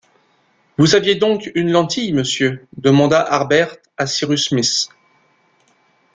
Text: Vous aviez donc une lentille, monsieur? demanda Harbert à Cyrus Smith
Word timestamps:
Vous 0.79 0.95
aviez 0.95 1.13
donc 1.13 1.51
une 1.53 1.69
lentille, 1.71 2.11
monsieur? 2.11 2.67
demanda 2.75 3.21
Harbert 3.21 3.75
à 3.97 4.07
Cyrus 4.07 4.45
Smith 4.47 4.89